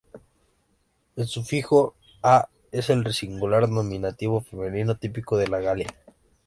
[1.15, 1.93] El sufijo
[2.23, 5.89] "-a" es el singular nominativo femenino típico de la Galia.